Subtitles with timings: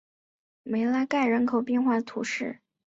[0.63, 2.59] 梅拉盖人口变化图示